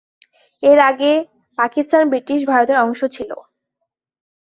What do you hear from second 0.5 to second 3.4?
এর আগে পাকিস্তান ব্রিটিশ ভারতের অংশ ছিল।